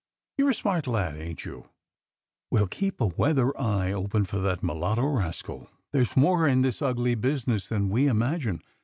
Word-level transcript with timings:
You're 0.35 0.49
a 0.49 0.53
smart 0.55 0.87
lad, 0.87 1.15
ain't 1.17 1.37
yoxi? 1.45 1.69
Well, 2.49 2.65
keep 2.65 2.99
a 2.99 3.05
weather 3.05 3.55
eye 3.55 3.91
open 3.93 4.25
for 4.25 4.39
that 4.39 4.63
mulatto 4.63 5.05
rascal. 5.05 5.69
There's 5.91 6.17
more 6.17 6.47
in 6.47 6.63
this 6.63 6.81
ugly 6.81 7.13
business 7.13 7.67
than 7.69 7.87
we 7.91 8.07
imagine. 8.07 8.63